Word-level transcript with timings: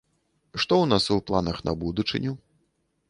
Што 0.61 0.73
ў 0.79 0.85
нас 0.93 1.05
у 1.17 1.19
планах 1.29 1.57
на 1.69 1.77
будучыню? 1.85 2.33